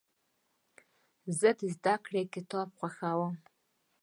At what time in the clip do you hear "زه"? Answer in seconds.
1.39-1.49